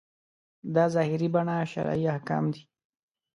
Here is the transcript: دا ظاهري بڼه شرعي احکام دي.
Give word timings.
دا 0.75 0.85
ظاهري 0.95 1.27
بڼه 1.35 1.55
شرعي 1.71 2.05
احکام 2.13 2.45
دي. 2.53 2.61